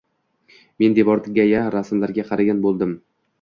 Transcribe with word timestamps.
Men 0.83 0.95
devordagya 0.99 1.61
rasmlarga 1.77 2.27
qaragan 2.31 2.65
bo'ldim. 2.65 2.99